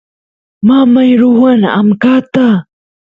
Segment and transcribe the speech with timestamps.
[0.67, 2.47] mamay ruwan amkata